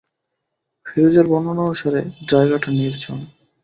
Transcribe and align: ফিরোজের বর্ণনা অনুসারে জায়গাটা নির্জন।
ফিরোজের 0.85 1.25
বর্ণনা 1.31 1.61
অনুসারে 1.65 2.01
জায়গাটা 2.29 2.69
নির্জন। 2.71 3.19